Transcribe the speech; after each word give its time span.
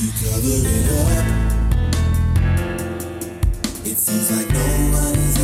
You 0.00 0.12
cover 0.12 0.46
it 0.46 0.86
up. 0.94 1.26
It 3.84 3.98
seems 3.98 4.30
like 4.30 4.48
no 4.48 4.60
one 4.94 5.18
is 5.18 5.36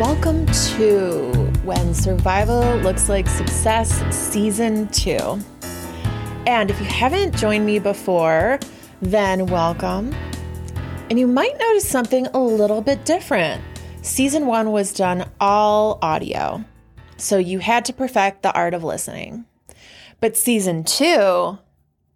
Welcome 0.00 0.46
to 0.46 1.30
When 1.62 1.94
Survival 1.94 2.78
Looks 2.78 3.08
Like 3.08 3.28
Success 3.28 4.02
Season 4.12 4.88
2. 4.88 5.38
And 6.48 6.68
if 6.68 6.80
you 6.80 6.86
haven't 6.86 7.36
joined 7.36 7.64
me 7.64 7.78
before, 7.78 8.58
then 9.00 9.46
welcome. 9.46 10.12
And 11.08 11.16
you 11.16 11.28
might 11.28 11.56
notice 11.60 11.88
something 11.88 12.26
a 12.26 12.40
little 12.40 12.80
bit 12.80 13.04
different. 13.04 13.62
Season 14.02 14.46
1 14.46 14.72
was 14.72 14.92
done 14.92 15.30
all 15.38 16.00
audio, 16.02 16.64
so 17.16 17.38
you 17.38 17.60
had 17.60 17.84
to 17.84 17.92
perfect 17.92 18.42
the 18.42 18.52
art 18.52 18.74
of 18.74 18.82
listening. 18.82 19.44
But 20.20 20.36
season 20.36 20.82
2, 20.82 21.56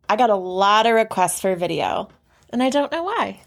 I 0.08 0.16
got 0.16 0.30
a 0.30 0.34
lot 0.34 0.86
of 0.86 0.94
requests 0.94 1.40
for 1.40 1.54
video, 1.54 2.08
and 2.50 2.60
I 2.60 2.70
don't 2.70 2.90
know 2.90 3.04
why. 3.04 3.42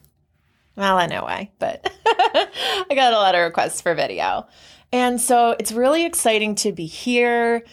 Well, 0.75 0.97
I 0.97 1.07
know 1.07 1.23
why, 1.23 1.51
but 1.59 1.91
I 2.05 2.93
got 2.95 3.13
a 3.13 3.17
lot 3.17 3.35
of 3.35 3.41
requests 3.41 3.81
for 3.81 3.93
video. 3.93 4.47
And 4.91 5.19
so 5.19 5.55
it's 5.59 5.71
really 5.71 6.05
exciting 6.05 6.55
to 6.55 6.71
be 6.71 6.85
here 6.85 7.63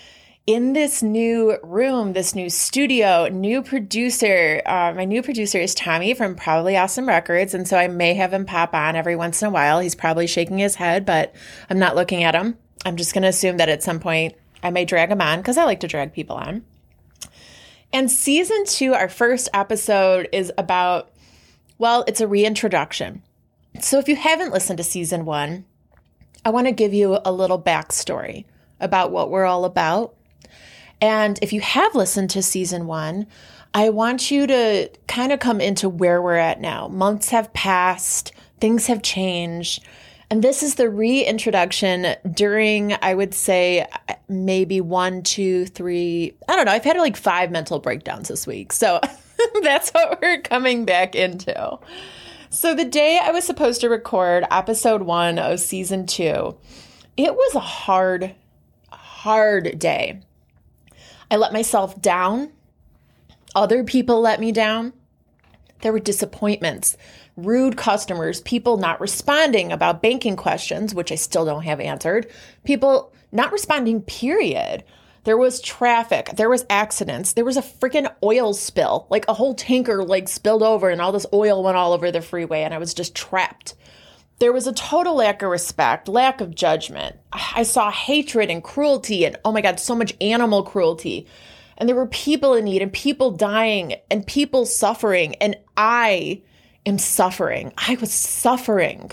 in 0.46 0.72
this 0.72 1.02
new 1.02 1.58
room, 1.62 2.14
this 2.14 2.34
new 2.34 2.48
studio, 2.48 3.28
new 3.28 3.62
producer. 3.62 4.62
Uh, 4.64 4.94
my 4.96 5.04
new 5.04 5.22
producer 5.22 5.58
is 5.58 5.74
Tommy 5.74 6.14
from 6.14 6.34
Probably 6.34 6.76
Awesome 6.76 7.06
Records. 7.06 7.52
And 7.54 7.68
so 7.68 7.76
I 7.76 7.86
may 7.86 8.14
have 8.14 8.32
him 8.32 8.46
pop 8.46 8.74
on 8.74 8.96
every 8.96 9.14
once 9.14 9.42
in 9.42 9.48
a 9.48 9.50
while. 9.50 9.80
He's 9.80 9.94
probably 9.94 10.26
shaking 10.26 10.58
his 10.58 10.76
head, 10.76 11.04
but 11.04 11.34
I'm 11.68 11.78
not 11.78 11.96
looking 11.96 12.24
at 12.24 12.34
him. 12.34 12.56
I'm 12.86 12.96
just 12.96 13.12
going 13.12 13.22
to 13.22 13.28
assume 13.28 13.58
that 13.58 13.68
at 13.68 13.82
some 13.82 14.00
point 14.00 14.36
I 14.62 14.70
may 14.70 14.84
drag 14.84 15.10
him 15.10 15.20
on 15.20 15.38
because 15.38 15.58
I 15.58 15.64
like 15.64 15.80
to 15.80 15.88
drag 15.88 16.14
people 16.14 16.36
on. 16.36 16.64
And 17.92 18.10
season 18.10 18.64
two, 18.64 18.94
our 18.94 19.08
first 19.08 19.48
episode 19.52 20.28
is 20.32 20.52
about 20.56 21.10
well, 21.78 22.04
it's 22.06 22.20
a 22.20 22.28
reintroduction. 22.28 23.22
So 23.80 23.98
if 23.98 24.08
you 24.08 24.16
haven't 24.16 24.52
listened 24.52 24.78
to 24.78 24.84
season 24.84 25.24
one, 25.24 25.64
I 26.44 26.50
want 26.50 26.66
to 26.66 26.72
give 26.72 26.92
you 26.92 27.18
a 27.24 27.32
little 27.32 27.60
backstory 27.60 28.44
about 28.80 29.10
what 29.10 29.30
we're 29.30 29.44
all 29.44 29.64
about. 29.64 30.14
And 31.00 31.38
if 31.42 31.52
you 31.52 31.60
have 31.60 31.94
listened 31.94 32.30
to 32.30 32.42
season 32.42 32.86
one, 32.86 33.26
I 33.74 33.90
want 33.90 34.30
you 34.30 34.46
to 34.46 34.90
kind 35.06 35.30
of 35.32 35.40
come 35.40 35.60
into 35.60 35.88
where 35.88 36.20
we're 36.20 36.36
at 36.36 36.60
now. 36.60 36.88
Months 36.88 37.28
have 37.30 37.52
passed, 37.52 38.32
things 38.60 38.86
have 38.86 39.02
changed. 39.02 39.84
And 40.30 40.42
this 40.42 40.62
is 40.62 40.74
the 40.74 40.90
reintroduction 40.90 42.16
during, 42.30 42.94
I 43.00 43.14
would 43.14 43.32
say, 43.32 43.86
maybe 44.28 44.80
one, 44.80 45.22
two, 45.22 45.66
three, 45.66 46.34
I 46.48 46.56
don't 46.56 46.66
know. 46.66 46.72
I've 46.72 46.84
had 46.84 46.96
like 46.96 47.16
five 47.16 47.50
mental 47.50 47.78
breakdowns 47.78 48.28
this 48.28 48.46
week. 48.46 48.72
So 48.72 49.00
that's 49.62 49.90
what 49.90 50.20
we're 50.20 50.40
coming 50.40 50.84
back 50.84 51.14
into. 51.14 51.78
So, 52.50 52.74
the 52.74 52.84
day 52.84 53.20
I 53.22 53.30
was 53.30 53.44
supposed 53.44 53.80
to 53.82 53.88
record 53.88 54.46
episode 54.50 55.02
one 55.02 55.38
of 55.38 55.60
season 55.60 56.06
two, 56.06 56.56
it 57.16 57.34
was 57.34 57.54
a 57.54 57.60
hard, 57.60 58.34
hard 58.90 59.78
day. 59.78 60.20
I 61.30 61.36
let 61.36 61.52
myself 61.52 62.00
down. 62.00 62.52
Other 63.54 63.84
people 63.84 64.20
let 64.20 64.40
me 64.40 64.52
down. 64.52 64.92
There 65.82 65.92
were 65.92 66.00
disappointments, 66.00 66.96
rude 67.36 67.76
customers, 67.76 68.40
people 68.40 68.78
not 68.78 69.00
responding 69.00 69.70
about 69.70 70.02
banking 70.02 70.36
questions, 70.36 70.94
which 70.94 71.12
I 71.12 71.16
still 71.16 71.44
don't 71.44 71.64
have 71.64 71.80
answered, 71.80 72.30
people 72.64 73.12
not 73.30 73.52
responding, 73.52 74.02
period. 74.02 74.84
There 75.28 75.36
was 75.36 75.60
traffic, 75.60 76.30
there 76.36 76.48
was 76.48 76.64
accidents, 76.70 77.34
there 77.34 77.44
was 77.44 77.58
a 77.58 77.62
freaking 77.62 78.10
oil 78.24 78.54
spill, 78.54 79.06
like 79.10 79.28
a 79.28 79.34
whole 79.34 79.54
tanker 79.54 80.02
like 80.02 80.26
spilled 80.26 80.62
over 80.62 80.88
and 80.88 81.02
all 81.02 81.12
this 81.12 81.26
oil 81.34 81.62
went 81.62 81.76
all 81.76 81.92
over 81.92 82.10
the 82.10 82.22
freeway 82.22 82.62
and 82.62 82.72
I 82.72 82.78
was 82.78 82.94
just 82.94 83.14
trapped. 83.14 83.74
There 84.38 84.54
was 84.54 84.66
a 84.66 84.72
total 84.72 85.16
lack 85.16 85.42
of 85.42 85.50
respect, 85.50 86.08
lack 86.08 86.40
of 86.40 86.54
judgment. 86.54 87.16
I 87.30 87.64
saw 87.64 87.90
hatred 87.90 88.48
and 88.48 88.64
cruelty 88.64 89.26
and 89.26 89.36
oh 89.44 89.52
my 89.52 89.60
god, 89.60 89.78
so 89.78 89.94
much 89.94 90.16
animal 90.18 90.62
cruelty. 90.62 91.26
And 91.76 91.86
there 91.86 91.96
were 91.96 92.06
people 92.06 92.54
in 92.54 92.64
need 92.64 92.80
and 92.80 92.90
people 92.90 93.30
dying 93.30 93.96
and 94.10 94.26
people 94.26 94.64
suffering 94.64 95.34
and 95.42 95.56
I 95.76 96.40
am 96.86 96.96
suffering. 96.96 97.74
I 97.76 97.98
was 98.00 98.14
suffering. 98.14 99.10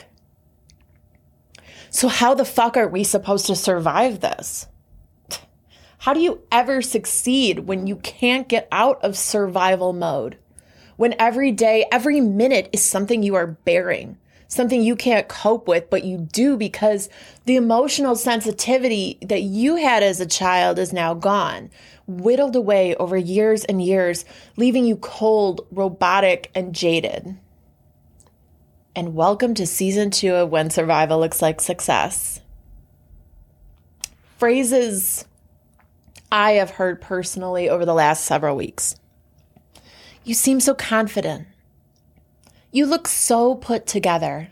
So 1.89 2.07
how 2.07 2.35
the 2.35 2.45
fuck 2.45 2.77
are 2.77 2.87
we 2.87 3.03
supposed 3.03 3.47
to 3.47 3.55
survive 3.57 4.21
this? 4.21 4.67
How 6.05 6.13
do 6.13 6.19
you 6.19 6.41
ever 6.51 6.83
succeed 6.83 7.61
when 7.61 7.88
you 7.88 7.95
can't 7.95 8.47
get 8.47 8.67
out 8.71 9.03
of 9.03 9.17
survival 9.17 9.91
mode? 9.91 10.38
When 10.97 11.16
every 11.17 11.51
day, 11.51 11.83
every 11.91 12.21
minute 12.21 12.69
is 12.71 12.85
something 12.85 13.23
you 13.23 13.33
are 13.33 13.47
bearing, 13.47 14.19
something 14.47 14.83
you 14.83 14.95
can't 14.95 15.27
cope 15.27 15.67
with, 15.67 15.89
but 15.89 16.03
you 16.03 16.19
do 16.19 16.57
because 16.57 17.09
the 17.45 17.55
emotional 17.55 18.16
sensitivity 18.16 19.17
that 19.23 19.41
you 19.41 19.77
had 19.77 20.03
as 20.03 20.21
a 20.21 20.27
child 20.27 20.77
is 20.77 20.93
now 20.93 21.16
gone, 21.16 21.71
whittled 22.05 22.55
away 22.55 22.93
over 22.97 23.17
years 23.17 23.66
and 23.66 23.81
years, 23.81 24.25
leaving 24.57 24.85
you 24.85 24.97
cold, 24.97 25.66
robotic, 25.72 26.51
and 26.53 26.75
jaded. 26.75 27.35
And 28.95 29.16
welcome 29.16 29.55
to 29.55 29.66
season 29.66 30.11
two 30.11 30.35
of 30.35 30.51
When 30.51 30.69
Survival 30.69 31.19
Looks 31.19 31.41
Like 31.41 31.59
Success. 31.59 32.41
Phrases 34.37 35.25
I 36.35 36.56
have 36.56 36.72
heard 36.72 37.00
personally 37.00 37.69
over 37.69 37.85
the 37.85 37.94
last 37.94 38.25
several 38.25 38.57
weeks. 38.57 38.97
You 40.25 40.34
seem 40.34 40.59
so 40.59 40.75
confident. 40.75 41.47
You 42.73 42.85
look 42.88 43.07
so 43.07 43.56
put 43.56 43.85
together. 43.88 44.50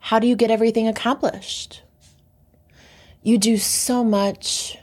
How 0.00 0.18
do 0.18 0.26
you 0.26 0.34
get 0.34 0.50
everything 0.50 0.88
accomplished? 0.88 1.84
You 3.22 3.38
do 3.38 3.56
so 3.56 4.02
much. 4.02 4.76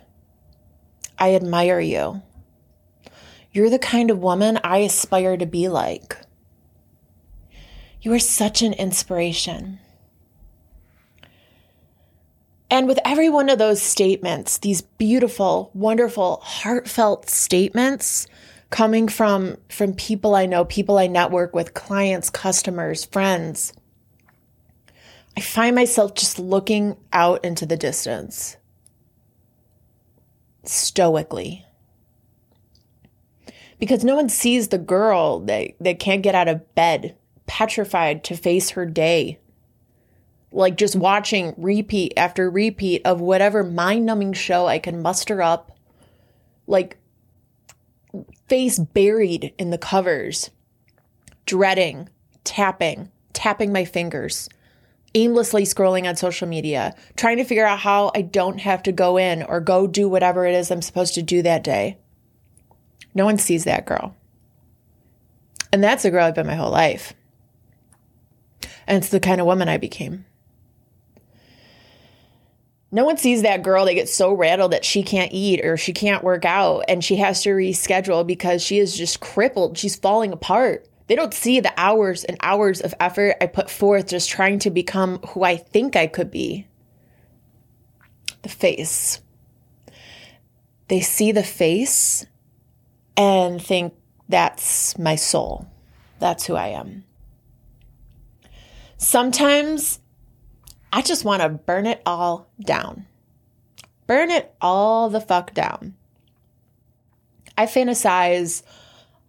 I 1.17 1.35
admire 1.35 1.81
you. 1.81 2.21
You're 3.51 3.69
the 3.69 3.77
kind 3.77 4.11
of 4.11 4.19
woman 4.19 4.57
I 4.63 4.77
aspire 4.77 5.35
to 5.35 5.45
be 5.45 5.67
like. 5.67 6.15
You 8.01 8.13
are 8.13 8.19
such 8.19 8.61
an 8.61 8.71
inspiration. 8.71 9.79
And 12.79 12.87
with 12.87 12.99
every 13.03 13.27
one 13.27 13.49
of 13.49 13.57
those 13.59 13.81
statements, 13.81 14.59
these 14.59 14.79
beautiful, 14.81 15.69
wonderful, 15.73 16.39
heartfelt 16.41 17.29
statements 17.29 18.25
coming 18.69 19.09
from, 19.09 19.57
from 19.67 19.93
people 19.93 20.33
I 20.33 20.45
know, 20.45 20.63
people 20.63 20.97
I 20.97 21.07
network 21.07 21.53
with, 21.53 21.73
clients, 21.73 22.29
customers, 22.29 23.03
friends, 23.03 23.73
I 25.35 25.41
find 25.41 25.75
myself 25.75 26.13
just 26.13 26.39
looking 26.39 26.95
out 27.11 27.43
into 27.43 27.65
the 27.65 27.75
distance 27.75 28.55
stoically. 30.63 31.65
Because 33.77 34.05
no 34.05 34.15
one 34.15 34.29
sees 34.29 34.69
the 34.69 34.77
girl 34.77 35.41
that, 35.41 35.71
that 35.81 35.99
can't 35.99 36.23
get 36.23 36.33
out 36.33 36.47
of 36.47 36.75
bed, 36.75 37.17
petrified 37.45 38.23
to 38.23 38.37
face 38.37 38.69
her 38.69 38.85
day 38.85 39.37
like 40.51 40.77
just 40.77 40.95
watching 40.95 41.53
repeat 41.57 42.13
after 42.17 42.49
repeat 42.49 43.01
of 43.05 43.21
whatever 43.21 43.63
mind 43.63 44.05
numbing 44.05 44.33
show 44.33 44.65
I 44.67 44.79
can 44.79 45.01
muster 45.01 45.41
up, 45.41 45.77
like 46.67 46.97
face 48.47 48.79
buried 48.79 49.53
in 49.57 49.69
the 49.69 49.77
covers, 49.77 50.49
dreading, 51.45 52.09
tapping, 52.43 53.11
tapping 53.33 53.71
my 53.71 53.85
fingers, 53.85 54.49
aimlessly 55.13 55.63
scrolling 55.63 56.07
on 56.07 56.15
social 56.15 56.47
media, 56.47 56.95
trying 57.15 57.37
to 57.37 57.43
figure 57.43 57.65
out 57.65 57.79
how 57.79 58.11
I 58.15 58.21
don't 58.21 58.59
have 58.59 58.83
to 58.83 58.91
go 58.91 59.17
in 59.17 59.43
or 59.43 59.59
go 59.59 59.87
do 59.87 60.09
whatever 60.09 60.45
it 60.45 60.55
is 60.55 60.71
I'm 60.71 60.81
supposed 60.81 61.13
to 61.15 61.21
do 61.21 61.41
that 61.43 61.63
day. 61.63 61.97
No 63.13 63.25
one 63.25 63.37
sees 63.37 63.63
that 63.65 63.85
girl. 63.85 64.15
And 65.71 65.83
that's 65.83 66.03
the 66.03 66.11
girl 66.11 66.25
I've 66.25 66.35
been 66.35 66.47
my 66.47 66.55
whole 66.55 66.71
life. 66.71 67.13
And 68.87 68.97
it's 68.97 69.09
the 69.09 69.19
kind 69.19 69.39
of 69.39 69.45
woman 69.45 69.69
I 69.69 69.77
became. 69.77 70.25
No 72.91 73.05
one 73.05 73.17
sees 73.17 73.43
that 73.43 73.61
girl 73.61 73.85
that 73.85 73.93
gets 73.93 74.13
so 74.13 74.33
rattled 74.33 74.71
that 74.71 74.83
she 74.83 75.03
can't 75.03 75.31
eat 75.31 75.63
or 75.63 75.77
she 75.77 75.93
can't 75.93 76.23
work 76.23 76.43
out 76.43 76.85
and 76.87 77.03
she 77.03 77.17
has 77.17 77.43
to 77.43 77.49
reschedule 77.49 78.25
because 78.25 78.63
she 78.63 78.79
is 78.79 78.97
just 78.97 79.19
crippled. 79.19 79.77
She's 79.77 79.95
falling 79.95 80.33
apart 80.33 80.87
They 81.07 81.15
don't 81.15 81.33
see 81.33 81.59
the 81.59 81.73
hours 81.77 82.23
and 82.23 82.37
hours 82.41 82.81
of 82.81 82.93
effort 82.99 83.35
I 83.41 83.47
put 83.47 83.69
forth 83.69 84.07
just 84.07 84.29
trying 84.29 84.59
to 84.59 84.69
become 84.69 85.19
who 85.29 85.43
I 85.43 85.57
think 85.57 85.95
I 85.95 86.07
could 86.07 86.31
be. 86.31 86.67
The 88.43 88.49
face. 88.49 89.19
They 90.87 91.01
see 91.01 91.31
the 91.31 91.43
face 91.43 92.25
and 93.17 93.61
think 93.61 93.93
that's 94.27 94.97
my 94.97 95.15
soul. 95.15 95.67
That's 96.19 96.45
who 96.45 96.55
I 96.55 96.69
am. 96.69 97.03
Sometimes 98.97 99.99
I 100.91 101.01
just 101.01 101.23
want 101.23 101.41
to 101.41 101.49
burn 101.49 101.85
it 101.85 102.01
all 102.05 102.49
down. 102.59 103.05
Burn 104.07 104.31
it 104.31 104.53
all 104.59 105.09
the 105.09 105.21
fuck 105.21 105.53
down. 105.53 105.95
I 107.57 107.65
fantasize 107.65 108.63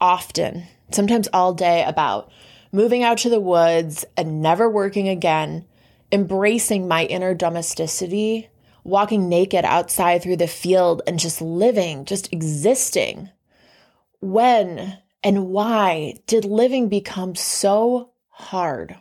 often, 0.00 0.64
sometimes 0.90 1.28
all 1.32 1.52
day, 1.52 1.84
about 1.84 2.30
moving 2.72 3.02
out 3.02 3.18
to 3.18 3.28
the 3.28 3.40
woods 3.40 4.04
and 4.16 4.40
never 4.40 4.70
working 4.70 5.08
again, 5.08 5.66
embracing 6.12 6.88
my 6.88 7.04
inner 7.04 7.34
domesticity, 7.34 8.48
walking 8.84 9.28
naked 9.28 9.64
outside 9.64 10.22
through 10.22 10.36
the 10.36 10.46
field 10.46 11.02
and 11.06 11.18
just 11.18 11.42
living, 11.42 12.04
just 12.04 12.32
existing. 12.32 13.28
When 14.20 14.98
and 15.22 15.48
why 15.48 16.14
did 16.26 16.44
living 16.44 16.88
become 16.88 17.34
so 17.34 18.12
hard? 18.28 18.96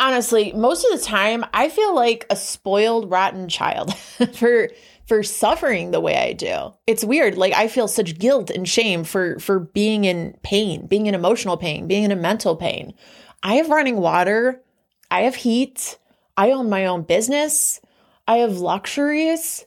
Honestly, 0.00 0.52
most 0.52 0.84
of 0.84 0.98
the 0.98 1.04
time 1.04 1.44
I 1.54 1.68
feel 1.68 1.94
like 1.94 2.26
a 2.30 2.36
spoiled 2.36 3.10
rotten 3.10 3.48
child 3.48 3.94
for 4.34 4.70
for 5.06 5.22
suffering 5.22 5.90
the 5.90 6.00
way 6.00 6.16
I 6.16 6.32
do. 6.32 6.72
It's 6.86 7.04
weird. 7.04 7.36
Like 7.36 7.52
I 7.52 7.68
feel 7.68 7.88
such 7.88 8.18
guilt 8.18 8.50
and 8.50 8.68
shame 8.68 9.04
for 9.04 9.38
for 9.38 9.60
being 9.60 10.04
in 10.04 10.36
pain, 10.42 10.86
being 10.86 11.06
in 11.06 11.14
emotional 11.14 11.56
pain, 11.56 11.86
being 11.86 12.04
in 12.04 12.10
a 12.10 12.16
mental 12.16 12.56
pain. 12.56 12.94
I 13.42 13.54
have 13.54 13.68
running 13.68 13.96
water, 13.96 14.62
I 15.10 15.22
have 15.22 15.34
heat, 15.34 15.98
I 16.36 16.50
own 16.52 16.68
my 16.68 16.86
own 16.86 17.02
business, 17.02 17.80
I 18.26 18.38
have 18.38 18.58
luxuries. 18.58 19.64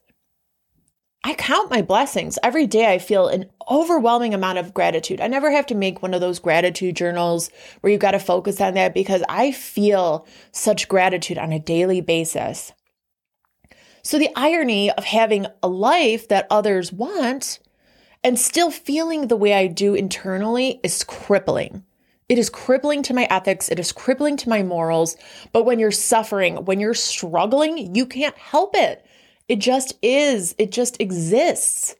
I 1.26 1.36
count 1.36 1.72
my 1.72 1.82
blessings. 1.82 2.38
Every 2.44 2.68
day 2.68 2.92
I 2.92 3.00
feel 3.00 3.30
an 3.30 3.50
overwhelming 3.72 4.34
amount 4.34 4.58
of 4.58 4.74
gratitude. 4.74 5.22
I 5.22 5.28
never 5.28 5.52
have 5.52 5.66
to 5.68 5.76
make 5.76 6.02
one 6.02 6.14
of 6.14 6.20
those 6.20 6.40
gratitude 6.40 6.98
journals 6.98 7.50
where 7.80 7.94
you 7.94 7.98
got 7.98 8.12
to 8.12 8.20
focus 8.20 8.60
on 8.60 8.74
that 8.74 8.94
because 8.94 9.24
I 9.30 9.54
feel 9.54 10.28
such 10.52 10.90
gratitude 10.90 11.38
on 11.38 11.54
a 11.54 11.60
daily 11.60 12.02
basis. 12.02 12.74
So 14.02 14.20
the 14.20 14.32
irony 14.36 14.92
of 14.92 15.06
having 15.06 15.48
a 15.62 15.70
life 15.70 16.28
that 16.28 16.48
others 16.50 16.92
want 16.92 17.60
and 18.22 18.38
still 18.38 18.70
feeling 18.70 19.28
the 19.28 19.38
way 19.38 19.54
I 19.54 19.68
do 19.68 19.94
internally 19.94 20.82
is 20.84 21.06
crippling. 21.06 21.86
It 22.28 22.38
is 22.38 22.50
crippling 22.50 23.02
to 23.04 23.14
my 23.14 23.28
ethics. 23.30 23.70
It 23.70 23.80
is 23.80 23.94
crippling 23.94 24.36
to 24.38 24.50
my 24.50 24.62
morals. 24.62 25.16
But 25.54 25.64
when 25.64 25.80
you're 25.80 25.92
suffering, 25.92 26.66
when 26.66 26.82
you're 26.82 26.94
struggling, 26.94 27.96
you 27.96 28.06
can't 28.06 28.38
help 28.38 28.76
it 28.76 29.06
it 29.48 29.60
just 29.60 29.94
is, 30.02 30.56
it 30.58 30.72
just 30.72 31.00
exists. 31.02 31.96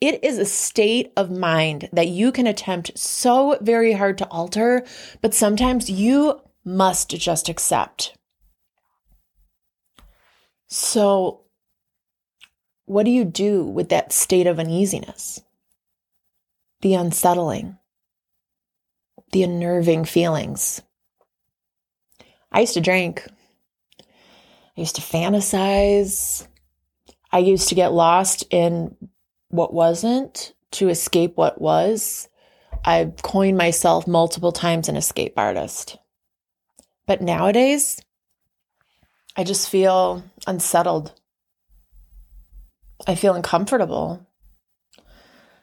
It 0.00 0.22
is 0.22 0.38
a 0.38 0.44
state 0.44 1.12
of 1.16 1.30
mind 1.30 1.88
that 1.92 2.08
you 2.08 2.30
can 2.30 2.46
attempt 2.46 2.96
so 2.96 3.58
very 3.60 3.92
hard 3.92 4.16
to 4.18 4.28
alter, 4.28 4.86
but 5.20 5.34
sometimes 5.34 5.90
you 5.90 6.40
must 6.64 7.10
just 7.10 7.48
accept. 7.48 8.16
So, 10.68 11.40
what 12.84 13.04
do 13.04 13.10
you 13.10 13.24
do 13.24 13.64
with 13.64 13.88
that 13.88 14.12
state 14.12 14.46
of 14.46 14.60
uneasiness? 14.60 15.40
The 16.82 16.94
unsettling, 16.94 17.78
the 19.32 19.42
unnerving 19.42 20.04
feelings. 20.04 20.80
I 22.52 22.60
used 22.60 22.74
to 22.74 22.80
drink. 22.80 23.26
I 24.00 24.80
used 24.80 24.96
to 24.96 25.02
fantasize. 25.02 26.46
I 27.30 27.38
used 27.38 27.68
to 27.68 27.74
get 27.74 27.92
lost 27.92 28.44
in 28.50 28.96
what 29.48 29.72
wasn't 29.72 30.54
to 30.72 30.88
escape 30.88 31.36
what 31.36 31.60
was. 31.60 32.28
I've 32.84 33.16
coined 33.22 33.58
myself 33.58 34.06
multiple 34.06 34.52
times 34.52 34.88
an 34.88 34.96
escape 34.96 35.34
artist. 35.36 35.98
But 37.06 37.22
nowadays, 37.22 38.00
I 39.36 39.44
just 39.44 39.68
feel 39.68 40.22
unsettled. 40.46 41.12
I 43.06 43.14
feel 43.14 43.34
uncomfortable. 43.34 44.26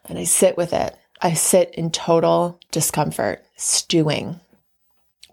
And 0.08 0.18
I 0.18 0.24
sit 0.24 0.58
with 0.58 0.74
it. 0.74 0.96
I 1.22 1.34
sit 1.34 1.74
in 1.76 1.92
total 1.92 2.60
discomfort, 2.72 3.44
stewing, 3.56 4.40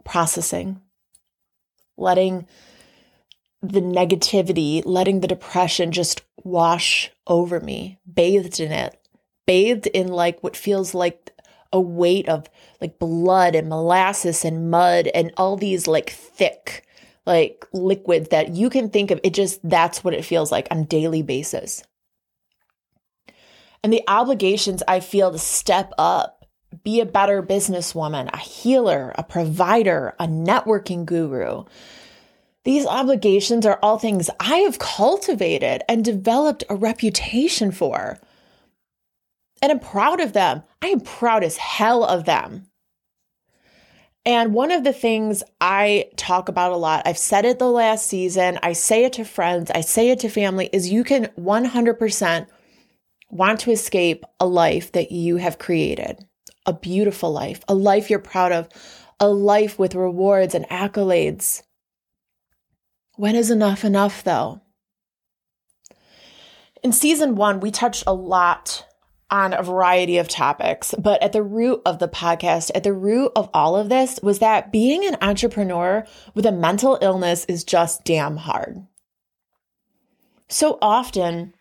processing, 0.04 0.80
letting 1.96 2.46
the 3.62 3.80
negativity, 3.80 4.82
letting 4.84 5.20
the 5.20 5.28
depression 5.28 5.92
just 5.92 6.22
wash 6.42 7.10
over 7.26 7.60
me, 7.60 7.98
bathed 8.12 8.58
in 8.58 8.72
it, 8.72 8.98
bathed 9.46 9.86
in 9.88 10.08
like 10.08 10.42
what 10.42 10.56
feels 10.56 10.94
like 10.94 11.30
a 11.72 11.80
weight 11.80 12.28
of 12.28 12.50
like 12.80 12.98
blood 12.98 13.54
and 13.54 13.68
molasses 13.68 14.44
and 14.44 14.70
mud 14.70 15.08
and 15.14 15.32
all 15.36 15.56
these 15.56 15.86
like 15.86 16.10
thick 16.10 16.86
like 17.24 17.64
liquids 17.72 18.28
that 18.30 18.50
you 18.50 18.68
can 18.68 18.90
think 18.90 19.10
of. 19.10 19.20
It 19.22 19.32
just 19.32 19.60
that's 19.62 20.02
what 20.02 20.14
it 20.14 20.24
feels 20.24 20.50
like 20.50 20.66
on 20.70 20.84
daily 20.84 21.22
basis. 21.22 21.84
And 23.84 23.92
the 23.92 24.02
obligations 24.06 24.82
i 24.86 25.00
feel 25.00 25.32
to 25.32 25.38
step 25.38 25.92
up 25.98 26.46
be 26.84 27.00
a 27.00 27.06
better 27.06 27.42
businesswoman 27.42 28.30
a 28.32 28.38
healer 28.38 29.12
a 29.16 29.22
provider 29.24 30.14
a 30.20 30.26
networking 30.26 31.04
guru 31.04 31.64
these 32.64 32.86
obligations 32.86 33.66
are 33.66 33.78
all 33.82 33.98
things 33.98 34.30
I 34.38 34.58
have 34.58 34.78
cultivated 34.78 35.82
and 35.88 36.04
developed 36.04 36.64
a 36.68 36.76
reputation 36.76 37.72
for. 37.72 38.18
And 39.60 39.72
I'm 39.72 39.80
proud 39.80 40.20
of 40.20 40.32
them. 40.32 40.62
I 40.80 40.88
am 40.88 41.00
proud 41.00 41.44
as 41.44 41.56
hell 41.56 42.04
of 42.04 42.24
them. 42.24 42.68
And 44.24 44.54
one 44.54 44.70
of 44.70 44.84
the 44.84 44.92
things 44.92 45.42
I 45.60 46.06
talk 46.16 46.48
about 46.48 46.70
a 46.70 46.76
lot, 46.76 47.02
I've 47.06 47.18
said 47.18 47.44
it 47.44 47.58
the 47.58 47.68
last 47.68 48.06
season, 48.06 48.58
I 48.62 48.72
say 48.72 49.04
it 49.04 49.14
to 49.14 49.24
friends, 49.24 49.70
I 49.74 49.80
say 49.80 50.10
it 50.10 50.20
to 50.20 50.28
family, 50.28 50.70
is 50.72 50.90
you 50.90 51.02
can 51.02 51.26
100% 51.38 52.46
want 53.30 53.60
to 53.60 53.72
escape 53.72 54.24
a 54.38 54.46
life 54.46 54.92
that 54.92 55.10
you 55.10 55.38
have 55.38 55.58
created, 55.58 56.24
a 56.66 56.72
beautiful 56.72 57.32
life, 57.32 57.64
a 57.66 57.74
life 57.74 58.10
you're 58.10 58.20
proud 58.20 58.52
of, 58.52 58.68
a 59.18 59.28
life 59.28 59.76
with 59.76 59.96
rewards 59.96 60.54
and 60.54 60.68
accolades. 60.68 61.62
When 63.16 63.36
is 63.36 63.50
enough 63.50 63.84
enough, 63.84 64.24
though? 64.24 64.62
In 66.82 66.92
season 66.92 67.36
one, 67.36 67.60
we 67.60 67.70
touched 67.70 68.04
a 68.06 68.14
lot 68.14 68.86
on 69.30 69.54
a 69.54 69.62
variety 69.62 70.18
of 70.18 70.28
topics, 70.28 70.94
but 70.98 71.22
at 71.22 71.32
the 71.32 71.42
root 71.42 71.80
of 71.86 71.98
the 71.98 72.08
podcast, 72.08 72.70
at 72.74 72.84
the 72.84 72.92
root 72.92 73.32
of 73.34 73.48
all 73.54 73.76
of 73.76 73.88
this, 73.88 74.18
was 74.22 74.40
that 74.40 74.72
being 74.72 75.06
an 75.06 75.16
entrepreneur 75.22 76.06
with 76.34 76.44
a 76.44 76.52
mental 76.52 76.98
illness 77.00 77.44
is 77.46 77.64
just 77.64 78.04
damn 78.04 78.36
hard. 78.36 78.86
So 80.48 80.78
often, 80.82 81.54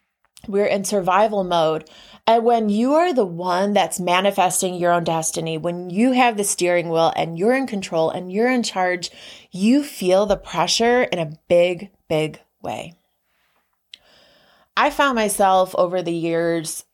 we're 0.47 0.65
in 0.65 0.83
survival 0.83 1.43
mode. 1.43 1.89
And 2.27 2.43
when 2.43 2.69
you 2.69 2.93
are 2.93 3.13
the 3.13 3.25
one 3.25 3.73
that's 3.73 3.99
manifesting 3.99 4.75
your 4.75 4.91
own 4.91 5.03
destiny, 5.03 5.57
when 5.57 5.89
you 5.89 6.11
have 6.11 6.37
the 6.37 6.43
steering 6.43 6.89
wheel 6.89 7.11
and 7.15 7.37
you're 7.37 7.55
in 7.55 7.67
control 7.67 8.09
and 8.09 8.31
you're 8.31 8.51
in 8.51 8.63
charge, 8.63 9.11
you 9.51 9.83
feel 9.83 10.25
the 10.25 10.37
pressure 10.37 11.03
in 11.03 11.19
a 11.19 11.33
big, 11.47 11.91
big 12.07 12.39
way. 12.61 12.95
I 14.77 14.89
found 14.89 15.15
myself 15.15 15.75
over 15.75 16.01
the 16.01 16.13
years 16.13 16.85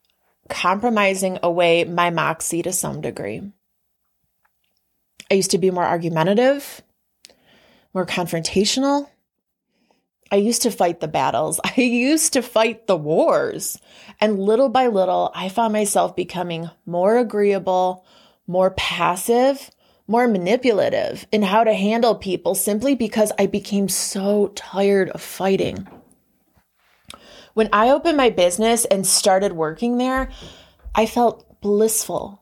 compromising 0.49 1.39
away 1.43 1.83
my 1.83 2.09
moxie 2.09 2.63
to 2.63 2.73
some 2.73 3.01
degree. 3.01 3.51
I 5.29 5.33
used 5.33 5.51
to 5.51 5.57
be 5.57 5.71
more 5.71 5.83
argumentative, 5.83 6.81
more 7.93 8.05
confrontational, 8.05 9.09
I 10.31 10.37
used 10.37 10.61
to 10.63 10.71
fight 10.71 10.99
the 10.99 11.07
battles. 11.07 11.59
I 11.77 11.81
used 11.81 12.33
to 12.33 12.41
fight 12.41 12.87
the 12.87 12.97
wars. 12.97 13.79
And 14.19 14.39
little 14.39 14.69
by 14.69 14.87
little, 14.87 15.31
I 15.35 15.49
found 15.49 15.73
myself 15.73 16.15
becoming 16.15 16.69
more 16.85 17.17
agreeable, 17.17 18.05
more 18.47 18.71
passive, 18.71 19.69
more 20.07 20.27
manipulative 20.27 21.27
in 21.31 21.43
how 21.43 21.63
to 21.63 21.73
handle 21.73 22.15
people 22.15 22.55
simply 22.55 22.95
because 22.95 23.31
I 23.37 23.45
became 23.45 23.89
so 23.89 24.51
tired 24.55 25.09
of 25.09 25.21
fighting. 25.21 25.87
When 27.53 27.69
I 27.73 27.89
opened 27.89 28.17
my 28.17 28.29
business 28.29 28.85
and 28.85 29.05
started 29.05 29.51
working 29.53 29.97
there, 29.97 30.29
I 30.95 31.05
felt 31.05 31.59
blissful, 31.61 32.41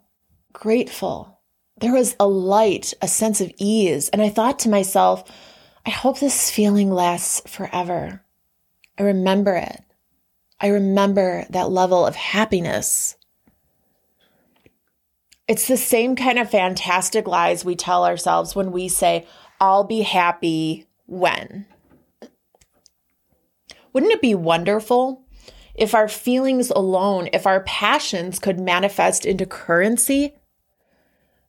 grateful. 0.53 1.39
There 1.77 1.93
was 1.93 2.15
a 2.19 2.27
light, 2.27 2.93
a 3.01 3.07
sense 3.07 3.41
of 3.41 3.51
ease. 3.57 4.09
And 4.09 4.21
I 4.21 4.29
thought 4.29 4.59
to 4.59 4.69
myself, 4.69 5.23
I 5.85 5.91
hope 5.91 6.19
this 6.19 6.49
feeling 6.49 6.91
lasts 6.91 7.41
forever. 7.47 8.23
I 8.97 9.03
remember 9.03 9.55
it. 9.55 9.81
I 10.59 10.67
remember 10.67 11.45
that 11.49 11.69
level 11.69 12.05
of 12.05 12.15
happiness. 12.15 13.17
It's 15.47 15.67
the 15.67 15.77
same 15.77 16.15
kind 16.15 16.39
of 16.39 16.49
fantastic 16.49 17.27
lies 17.27 17.63
we 17.63 17.75
tell 17.75 18.03
ourselves 18.03 18.55
when 18.55 18.71
we 18.71 18.87
say, 18.87 19.27
I'll 19.61 19.83
be 19.83 20.01
happy 20.01 20.87
when. 21.05 21.67
Wouldn't 23.93 24.11
it 24.11 24.21
be 24.21 24.33
wonderful 24.33 25.21
if 25.75 25.93
our 25.93 26.07
feelings 26.07 26.71
alone, 26.71 27.29
if 27.31 27.45
our 27.45 27.61
passions 27.61 28.39
could 28.39 28.59
manifest 28.59 29.25
into 29.25 29.45
currency? 29.45 30.33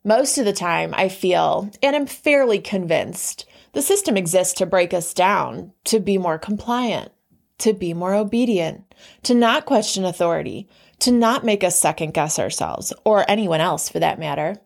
Most 0.04 0.36
of 0.36 0.44
the 0.44 0.52
time, 0.52 0.92
I 0.94 1.08
feel, 1.08 1.70
and 1.82 1.96
I'm 1.96 2.06
fairly 2.06 2.58
convinced, 2.60 3.46
the 3.76 3.82
system 3.82 4.16
exists 4.16 4.54
to 4.54 4.64
break 4.64 4.94
us 4.94 5.12
down, 5.12 5.70
to 5.84 6.00
be 6.00 6.16
more 6.16 6.38
compliant, 6.38 7.12
to 7.58 7.74
be 7.74 7.92
more 7.92 8.14
obedient, 8.14 8.94
to 9.24 9.34
not 9.34 9.66
question 9.66 10.06
authority, 10.06 10.66
to 11.00 11.12
not 11.12 11.44
make 11.44 11.62
us 11.62 11.78
second 11.78 12.14
guess 12.14 12.38
ourselves 12.38 12.94
or 13.04 13.30
anyone 13.30 13.60
else 13.60 13.90
for 13.90 13.98
that 13.98 14.18
matter. 14.18 14.56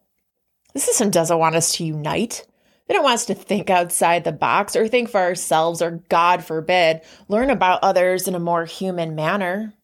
The 0.75 0.79
system 0.79 1.11
doesn't 1.11 1.41
want 1.41 1.57
us 1.57 1.73
to 1.73 1.85
unite. 1.85 2.47
They 2.87 2.95
don't 2.95 3.03
want 3.03 3.15
us 3.15 3.27
to 3.27 3.35
think 3.35 3.69
outside 3.69 4.23
the 4.23 4.31
box 4.31 4.77
or 4.77 4.87
think 4.87 5.09
for 5.09 5.19
ourselves 5.19 5.83
or, 5.83 6.05
God 6.09 6.45
forbid, 6.45 7.01
learn 7.27 7.51
about 7.51 7.83
others 7.83 8.29
in 8.29 8.37
a 8.37 8.39
more 8.39 8.65
human 8.65 9.17
manner. 9.17 9.75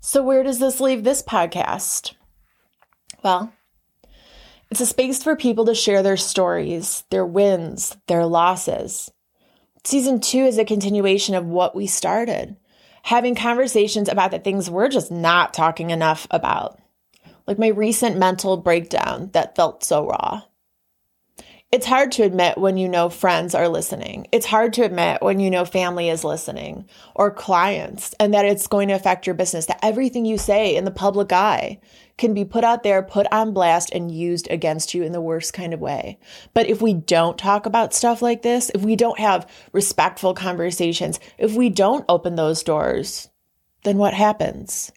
So, 0.00 0.22
where 0.22 0.42
does 0.42 0.60
this 0.60 0.80
leave 0.80 1.04
this 1.04 1.22
podcast? 1.22 2.14
Well, 3.22 3.52
it's 4.70 4.80
a 4.80 4.86
space 4.86 5.22
for 5.22 5.36
people 5.36 5.64
to 5.66 5.74
share 5.74 6.02
their 6.02 6.16
stories, 6.16 7.04
their 7.10 7.24
wins, 7.24 7.96
their 8.06 8.26
losses. 8.26 9.10
Season 9.84 10.20
two 10.20 10.44
is 10.44 10.58
a 10.58 10.64
continuation 10.64 11.34
of 11.34 11.46
what 11.46 11.74
we 11.74 11.86
started 11.86 12.56
having 13.08 13.34
conversations 13.34 14.06
about 14.08 14.30
the 14.30 14.38
things 14.38 14.68
we're 14.68 14.88
just 14.88 15.10
not 15.10 15.54
talking 15.54 15.88
enough 15.88 16.26
about, 16.30 16.78
like 17.46 17.58
my 17.58 17.68
recent 17.68 18.18
mental 18.18 18.58
breakdown 18.58 19.30
that 19.32 19.56
felt 19.56 19.82
so 19.82 20.06
raw. 20.06 20.42
It's 21.72 21.86
hard 21.86 22.12
to 22.12 22.22
admit 22.22 22.58
when 22.58 22.76
you 22.76 22.88
know 22.88 23.08
friends 23.08 23.54
are 23.54 23.68
listening. 23.68 24.26
It's 24.32 24.44
hard 24.44 24.74
to 24.74 24.82
admit 24.82 25.22
when 25.22 25.40
you 25.40 25.50
know 25.50 25.64
family 25.64 26.10
is 26.10 26.24
listening 26.24 26.86
or 27.14 27.30
clients 27.30 28.14
and 28.20 28.34
that 28.34 28.44
it's 28.44 28.66
going 28.66 28.88
to 28.88 28.94
affect 28.94 29.26
your 29.26 29.34
business, 29.34 29.66
that 29.66 29.80
everything 29.82 30.26
you 30.26 30.36
say 30.36 30.76
in 30.76 30.84
the 30.84 30.90
public 30.90 31.32
eye 31.32 31.80
can 32.18 32.34
be 32.34 32.44
put 32.44 32.64
out 32.64 32.82
there, 32.82 33.02
put 33.02 33.26
on 33.32 33.54
blast, 33.54 33.90
and 33.94 34.10
used 34.10 34.50
against 34.50 34.92
you 34.92 35.04
in 35.04 35.12
the 35.12 35.20
worst 35.20 35.54
kind 35.54 35.72
of 35.72 35.80
way. 35.80 36.18
But 36.52 36.68
if 36.68 36.82
we 36.82 36.92
don't 36.92 37.38
talk 37.38 37.64
about 37.64 37.94
stuff 37.94 38.20
like 38.20 38.42
this, 38.42 38.70
if 38.74 38.82
we 38.82 38.96
don't 38.96 39.18
have 39.18 39.48
respectful 39.72 40.34
conversations, 40.34 41.20
if 41.38 41.54
we 41.54 41.70
don't 41.70 42.04
open 42.08 42.34
those 42.34 42.62
doors, 42.62 43.30
then 43.84 43.96
what 43.96 44.14
happens? 44.14 44.92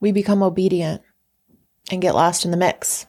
We 0.00 0.12
become 0.12 0.42
obedient 0.42 1.02
and 1.90 2.02
get 2.02 2.14
lost 2.14 2.44
in 2.44 2.50
the 2.50 2.56
mix. 2.56 3.06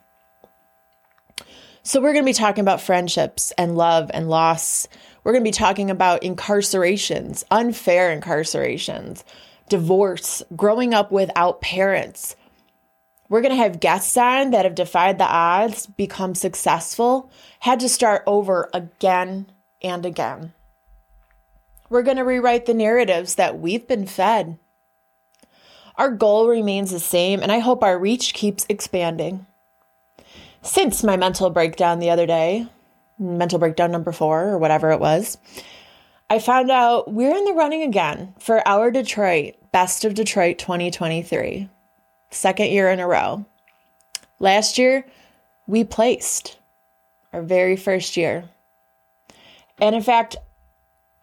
So, 1.82 2.00
we're 2.00 2.12
going 2.12 2.24
to 2.24 2.30
be 2.30 2.34
talking 2.34 2.62
about 2.62 2.80
friendships 2.80 3.52
and 3.58 3.76
love 3.76 4.10
and 4.12 4.28
loss. 4.28 4.86
We're 5.24 5.32
going 5.32 5.44
to 5.44 5.48
be 5.48 5.52
talking 5.52 5.90
about 5.90 6.22
incarcerations, 6.22 7.42
unfair 7.50 8.16
incarcerations, 8.16 9.24
divorce, 9.68 10.42
growing 10.54 10.94
up 10.94 11.10
without 11.10 11.60
parents. 11.60 12.36
We're 13.30 13.40
going 13.40 13.56
to 13.56 13.62
have 13.62 13.80
guests 13.80 14.14
on 14.18 14.50
that 14.50 14.66
have 14.66 14.74
defied 14.74 15.16
the 15.16 15.24
odds, 15.24 15.86
become 15.86 16.34
successful, 16.34 17.30
had 17.60 17.80
to 17.80 17.88
start 17.88 18.22
over 18.26 18.68
again 18.74 19.50
and 19.82 20.04
again. 20.04 20.52
We're 21.88 22.02
going 22.02 22.18
to 22.18 22.24
rewrite 22.24 22.66
the 22.66 22.74
narratives 22.74 23.36
that 23.36 23.58
we've 23.58 23.88
been 23.88 24.06
fed. 24.06 24.58
Our 25.96 26.10
goal 26.10 26.48
remains 26.48 26.90
the 26.90 27.00
same, 27.00 27.42
and 27.42 27.50
I 27.50 27.60
hope 27.60 27.82
our 27.82 27.98
reach 27.98 28.34
keeps 28.34 28.66
expanding 28.68 29.46
since 30.62 31.02
my 31.02 31.16
mental 31.16 31.50
breakdown 31.50 31.98
the 31.98 32.10
other 32.10 32.26
day, 32.26 32.66
mental 33.18 33.58
breakdown 33.58 33.90
number 33.90 34.12
four 34.12 34.48
or 34.48 34.58
whatever 34.58 34.90
it 34.90 35.00
was, 35.00 35.38
I 36.28 36.38
found 36.38 36.70
out 36.70 37.12
we're 37.12 37.34
in 37.34 37.44
the 37.44 37.54
running 37.54 37.82
again 37.82 38.34
for 38.38 38.66
our 38.68 38.90
Detroit 38.90 39.54
Best 39.72 40.04
of 40.04 40.14
Detroit 40.14 40.58
2023, 40.58 41.68
second 42.30 42.66
year 42.66 42.88
in 42.90 43.00
a 43.00 43.06
row. 43.06 43.44
Last 44.38 44.78
year, 44.78 45.04
we 45.66 45.84
placed 45.84 46.58
our 47.32 47.42
very 47.42 47.76
first 47.76 48.16
year. 48.16 48.44
And 49.80 49.94
in 49.94 50.02
fact, 50.02 50.36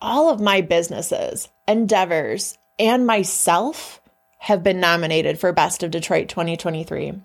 all 0.02 0.30
of 0.30 0.40
my 0.40 0.62
businesses, 0.62 1.50
endeavors, 1.68 2.58
and 2.80 3.06
myself 3.06 4.02
have 4.40 4.64
been 4.64 4.80
nominated 4.80 5.40
for 5.40 5.52
Best 5.52 5.84
of 5.84 5.92
Detroit 5.92 6.30
2023 6.30 7.16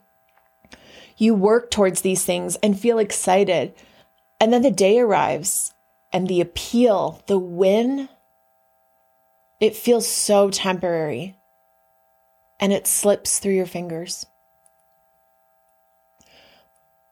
you 1.23 1.35
work 1.35 1.71
towards 1.71 2.01
these 2.01 2.25
things 2.25 2.57
and 2.65 2.79
feel 2.79 2.99
excited. 2.99 3.73
And 4.41 4.53
then 4.53 4.63
the 4.63 4.73
day 4.73 4.99
arrives 4.99 5.73
and 6.13 6.27
the 6.27 6.41
appeal, 6.41 7.23
the 7.27 7.39
win, 7.39 8.09
it 9.61 9.77
feels 9.77 10.09
so 10.09 10.51
temporary 10.51 11.37
and 12.63 12.73
it 12.73 12.87
slips 12.87 13.41
through 13.41 13.55
your 13.55 13.67
fingers. 13.67 14.25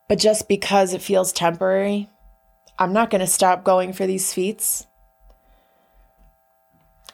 But 0.09 0.21
just 0.21 0.47
because 0.49 0.95
it 0.95 1.03
feels 1.03 1.33
temporary, 1.33 2.09
I'm 2.79 2.93
not 2.93 3.11
going 3.11 3.21
to 3.21 3.27
stop 3.27 3.65
going 3.65 3.93
for 3.93 4.07
these 4.07 4.33
feats. 4.33 4.87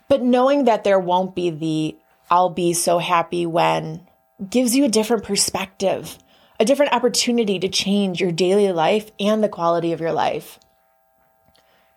But 0.06 0.22
knowing 0.22 0.66
that 0.66 0.84
there 0.84 1.00
won't 1.00 1.34
be 1.34 1.48
the 1.48 1.96
I'll 2.30 2.50
be 2.50 2.74
so 2.74 2.98
happy 2.98 3.46
when 3.46 4.06
gives 4.50 4.76
you 4.76 4.84
a 4.84 4.88
different 4.88 5.24
perspective 5.24 6.18
a 6.58 6.64
different 6.64 6.92
opportunity 6.92 7.58
to 7.58 7.68
change 7.68 8.20
your 8.20 8.32
daily 8.32 8.72
life 8.72 9.10
and 9.20 9.42
the 9.42 9.48
quality 9.48 9.92
of 9.92 10.00
your 10.00 10.12
life. 10.12 10.58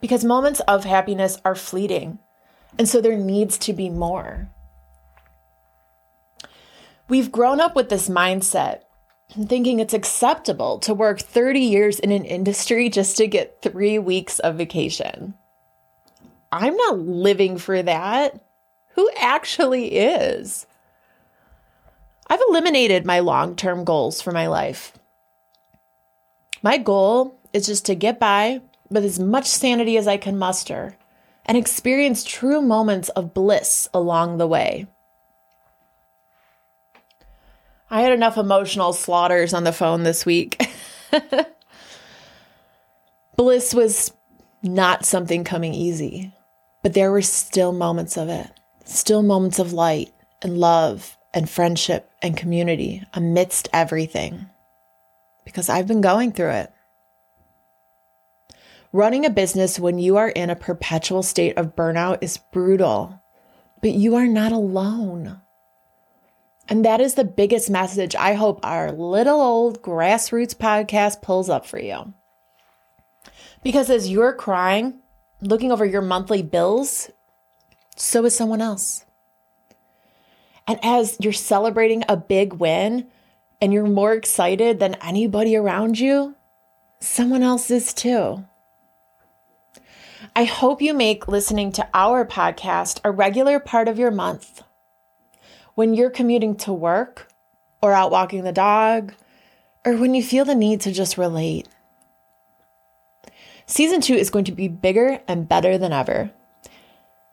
Because 0.02 0.26
moments 0.26 0.60
of 0.62 0.84
happiness 0.84 1.40
are 1.46 1.56
fleeting, 1.56 2.20
and 2.78 2.88
so 2.88 3.00
there 3.00 3.18
needs 3.18 3.58
to 3.60 3.74
be 3.74 3.90
more. 3.90 4.50
We've 7.10 7.32
grown 7.32 7.60
up 7.60 7.76
with 7.76 7.90
this 7.90 8.08
mindset 8.08 8.84
thinking 9.32 9.80
it's 9.80 9.94
acceptable 9.94 10.80
to 10.80 10.94
work 10.94 11.20
30 11.20 11.60
years 11.60 12.00
in 12.00 12.12
an 12.12 12.26
industry 12.26 12.90
just 12.90 13.18
to 13.18 13.28
get 13.28 13.62
three 13.62 14.00
weeks 14.00 14.40
of 14.40 14.56
vacation. 14.56 15.36
I'm 16.52 16.76
not 16.76 17.00
living 17.00 17.58
for 17.58 17.82
that. 17.84 18.42
Who 18.96 19.10
actually 19.20 19.98
is? 19.98 20.66
I've 22.28 22.42
eliminated 22.50 23.06
my 23.06 23.20
long 23.20 23.56
term 23.56 23.84
goals 23.84 24.22
for 24.22 24.32
my 24.32 24.48
life. 24.48 24.94
My 26.62 26.78
goal 26.78 27.40
is 27.54 27.66
just 27.66 27.86
to 27.86 27.96
get 27.96 28.20
by 28.20 28.62
with 28.90 29.06
as 29.06 29.20
much 29.20 29.46
sanity 29.46 29.98
as 29.98 30.08
I 30.08 30.18
can 30.18 30.38
muster 30.38 30.98
and 31.46 31.58
experience 31.58 32.24
true 32.24 32.62
moments 32.62 33.10
of 33.10 33.34
bliss 33.34 33.88
along 33.94 34.38
the 34.38 34.48
way. 34.48 34.88
I 37.92 38.02
had 38.02 38.12
enough 38.12 38.38
emotional 38.38 38.94
slaughters 38.94 39.54
on 39.54 39.64
the 39.64 39.72
phone 39.72 40.04
this 40.04 40.26
week. 40.26 40.62
bliss 43.36 43.74
was 43.74 44.14
not 44.62 45.06
something 45.06 45.44
coming 45.44 45.74
easy, 45.74 46.34
but 46.84 46.94
there 46.94 47.12
were 47.12 47.22
still 47.22 47.72
moments 47.72 48.18
of 48.18 48.30
it, 48.30 48.48
still 48.86 49.24
moments 49.24 49.60
of 49.60 49.74
light 49.74 50.14
and 50.42 50.58
love 50.58 51.18
and 51.34 51.50
friendship 51.50 52.12
and 52.22 52.38
community 52.38 53.04
amidst 53.14 53.70
everything 53.74 54.50
because 55.46 55.70
I've 55.70 55.88
been 55.88 56.02
going 56.02 56.32
through 56.32 56.52
it. 56.52 56.74
Running 58.92 59.26
a 59.26 59.30
business 59.30 59.80
when 59.80 60.00
you 60.00 60.18
are 60.18 60.30
in 60.30 60.50
a 60.50 60.56
perpetual 60.56 61.24
state 61.24 61.58
of 61.58 61.76
burnout 61.76 62.20
is 62.22 62.40
brutal, 62.52 63.22
but 63.82 63.92
you 63.92 64.16
are 64.16 64.28
not 64.28 64.52
alone. 64.52 65.42
And 66.70 66.86
that 66.86 67.02
is 67.02 67.16
the 67.16 67.24
biggest 67.24 67.70
message 67.70 68.16
I 68.16 68.36
hope 68.36 68.60
our 68.62 68.92
little 68.92 69.42
old 69.42 69.82
grassroots 69.82 70.56
podcast 70.56 71.24
pulls 71.24 71.50
up 71.50 71.66
for 71.66 71.80
you. 71.80 72.14
Because 73.64 73.90
as 73.90 74.10
you're 74.10 74.34
crying, 74.34 75.00
looking 75.42 75.72
over 75.72 75.84
your 75.84 76.04
monthly 76.04 76.44
bills, 76.44 77.10
so 77.96 78.24
is 78.26 78.36
someone 78.36 78.62
else. 78.62 79.04
And 80.68 80.80
as 80.84 81.18
you're 81.20 81.34
celebrating 81.34 82.04
a 82.08 82.16
big 82.16 82.54
win 82.54 83.08
and 83.60 83.74
you're 83.74 83.88
more 83.88 84.14
excited 84.14 84.80
than 84.80 84.94
anybody 84.96 85.56
around 85.56 86.00
you, 86.00 86.36
someone 87.00 87.42
else 87.42 87.72
is 87.72 87.96
too. 87.96 88.46
I 90.36 90.44
hope 90.44 90.84
you 90.84 90.94
make 90.94 91.28
listening 91.28 91.72
to 91.74 91.88
our 91.96 92.26
podcast 92.26 93.00
a 93.04 93.10
regular 93.10 93.60
part 93.60 93.88
of 93.88 93.98
your 93.98 94.12
month. 94.12 94.62
When 95.80 95.94
you're 95.94 96.10
commuting 96.10 96.58
to 96.58 96.74
work 96.74 97.32
or 97.82 97.94
out 97.94 98.12
walking 98.12 98.44
the 98.44 98.52
dog, 98.52 99.14
or 99.86 99.96
when 99.96 100.14
you 100.14 100.22
feel 100.22 100.44
the 100.44 100.54
need 100.54 100.82
to 100.82 100.92
just 100.92 101.18
relate. 101.18 101.70
Season 103.66 104.02
two 104.02 104.16
is 104.16 104.30
going 104.30 104.44
to 104.44 104.52
be 104.52 104.68
bigger 104.68 105.22
and 105.26 105.48
better 105.48 105.78
than 105.78 105.94
ever. 105.94 106.32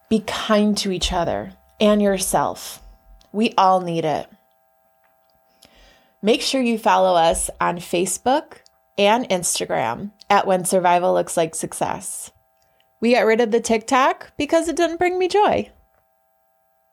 Be 0.08 0.20
kind 0.28 0.78
to 0.78 0.92
each 0.92 1.12
other 1.12 1.54
and 1.80 2.00
yourself. 2.00 2.80
We 3.32 3.52
all 3.58 3.80
need 3.80 4.04
it. 4.04 4.28
Make 6.22 6.40
sure 6.40 6.62
you 6.62 6.78
follow 6.78 7.16
us 7.16 7.50
on 7.60 7.78
Facebook 7.78 8.58
and 8.96 9.28
Instagram 9.28 10.12
at 10.30 10.46
When 10.46 10.64
Survival 10.64 11.14
Looks 11.14 11.36
Like 11.36 11.56
Success. 11.56 12.30
We 13.00 13.14
got 13.14 13.26
rid 13.26 13.40
of 13.40 13.50
the 13.50 13.58
TikTok 13.58 14.34
because 14.36 14.68
it 14.68 14.76
didn't 14.76 14.98
bring 14.98 15.18
me 15.18 15.26
joy. 15.26 15.72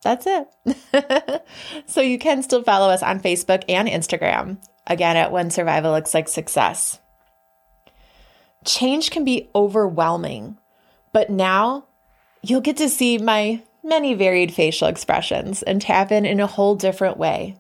That's 0.04 0.26
it. 0.28 1.46
so 1.86 2.02
you 2.02 2.20
can 2.20 2.44
still 2.44 2.64
follow 2.64 2.90
us 2.90 3.02
on 3.02 3.20
Facebook 3.20 3.64
and 3.68 3.88
Instagram, 3.88 4.58
again 4.86 5.18
at 5.18 5.32
When 5.32 5.50
Survival 5.50 5.92
Looks 5.92 6.14
Like 6.14 6.28
Success. 6.28 7.00
Change 8.66 9.12
can 9.12 9.26
be 9.26 9.50
overwhelming, 9.56 10.58
but 11.12 11.30
now 11.30 11.86
you'll 12.42 12.62
get 12.62 12.78
to 12.78 12.90
see 12.90 13.18
my 13.18 13.62
many 13.84 14.14
varied 14.14 14.54
facial 14.54 14.88
expressions 14.88 15.64
and 15.64 15.82
tap 15.82 16.12
in 16.12 16.26
in 16.26 16.40
a 16.40 16.48
whole 16.48 16.76
different 16.76 17.18
way. 17.18 17.58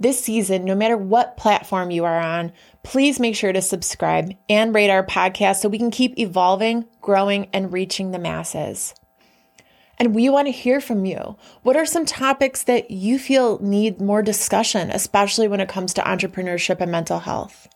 This 0.00 0.22
season, 0.22 0.64
no 0.64 0.76
matter 0.76 0.96
what 0.96 1.36
platform 1.36 1.90
you 1.90 2.04
are 2.04 2.20
on, 2.20 2.52
please 2.84 3.18
make 3.18 3.34
sure 3.34 3.52
to 3.52 3.60
subscribe 3.60 4.32
and 4.48 4.74
rate 4.74 4.90
our 4.90 5.04
podcast 5.04 5.56
so 5.56 5.68
we 5.68 5.78
can 5.78 5.90
keep 5.90 6.18
evolving, 6.18 6.84
growing, 7.00 7.48
and 7.52 7.72
reaching 7.72 8.12
the 8.12 8.18
masses. 8.18 8.94
And 9.98 10.14
we 10.14 10.28
want 10.28 10.46
to 10.46 10.52
hear 10.52 10.80
from 10.80 11.04
you. 11.04 11.36
What 11.62 11.76
are 11.76 11.84
some 11.84 12.06
topics 12.06 12.62
that 12.64 12.90
you 12.90 13.18
feel 13.18 13.58
need 13.58 14.00
more 14.00 14.22
discussion, 14.22 14.90
especially 14.90 15.48
when 15.48 15.60
it 15.60 15.68
comes 15.68 15.92
to 15.94 16.02
entrepreneurship 16.02 16.80
and 16.80 16.90
mental 16.90 17.18
health? 17.18 17.68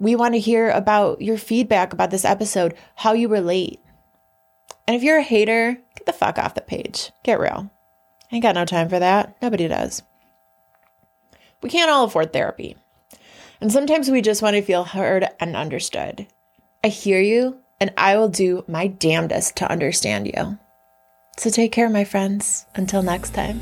We 0.00 0.16
want 0.16 0.34
to 0.34 0.40
hear 0.40 0.70
about 0.70 1.22
your 1.22 1.38
feedback 1.38 1.92
about 1.92 2.10
this 2.10 2.24
episode, 2.24 2.74
how 2.96 3.12
you 3.12 3.28
relate. 3.28 3.80
And 4.88 4.96
if 4.96 5.04
you're 5.04 5.18
a 5.18 5.22
hater, 5.22 5.78
get 5.94 6.06
the 6.06 6.12
fuck 6.12 6.36
off 6.36 6.56
the 6.56 6.60
page. 6.60 7.12
Get 7.22 7.38
real. 7.38 7.70
Ain't 8.32 8.42
got 8.42 8.56
no 8.56 8.64
time 8.64 8.88
for 8.88 8.98
that. 8.98 9.36
Nobody 9.40 9.68
does. 9.68 10.02
We 11.62 11.70
can't 11.70 11.90
all 11.90 12.04
afford 12.04 12.32
therapy. 12.32 12.76
And 13.60 13.72
sometimes 13.72 14.10
we 14.10 14.20
just 14.20 14.42
want 14.42 14.56
to 14.56 14.62
feel 14.62 14.84
heard 14.84 15.28
and 15.38 15.54
understood. 15.54 16.26
I 16.82 16.88
hear 16.88 17.20
you, 17.20 17.60
and 17.80 17.92
I 17.96 18.16
will 18.16 18.28
do 18.28 18.64
my 18.66 18.88
damnedest 18.88 19.56
to 19.56 19.70
understand 19.70 20.26
you. 20.26 20.58
So 21.36 21.50
take 21.50 21.72
care, 21.72 21.88
my 21.88 22.04
friends. 22.04 22.66
Until 22.74 23.02
next 23.02 23.34
time. 23.34 23.60